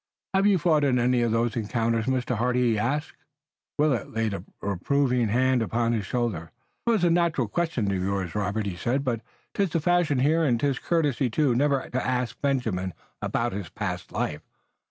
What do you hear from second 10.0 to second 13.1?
here and 'tis courtesy, too, never to ask Benjamin